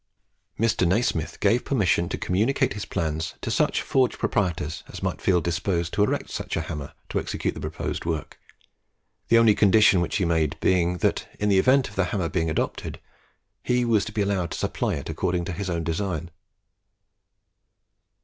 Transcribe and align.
Mr. 0.59 0.87
Nasmyth 0.87 1.39
gave 1.39 1.63
permission 1.63 2.09
to 2.09 2.17
communicate 2.17 2.73
his 2.73 2.85
plans 2.85 3.35
to 3.41 3.51
such 3.51 3.83
forge 3.83 4.17
proprietors 4.17 4.83
as 4.87 5.03
might 5.03 5.21
feel 5.21 5.39
disposed 5.41 5.93
to 5.93 6.01
erect 6.03 6.31
such 6.31 6.57
a 6.57 6.61
hammer 6.61 6.93
to 7.07 7.19
execute 7.19 7.53
the 7.53 7.59
proposed 7.61 8.03
work, 8.03 8.39
the 9.27 9.37
only 9.37 9.53
condition 9.53 10.01
which 10.01 10.15
he 10.17 10.25
made 10.25 10.59
being, 10.59 10.97
that 10.97 11.27
in 11.39 11.49
the 11.49 11.59
event 11.59 11.87
of 11.87 11.97
his 11.97 12.05
hammer 12.07 12.29
being 12.29 12.49
adopted, 12.49 12.99
he 13.61 13.85
was 13.85 14.03
to 14.03 14.11
be 14.11 14.23
allowed 14.23 14.49
to 14.49 14.57
supply 14.57 14.95
it 14.95 15.07
according 15.07 15.45
to 15.45 15.53
his 15.53 15.69
own 15.69 15.83
design. 15.83 16.31